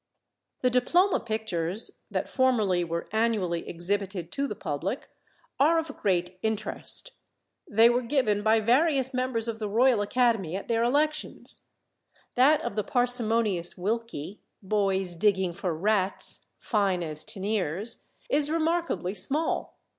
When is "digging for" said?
15.15-15.71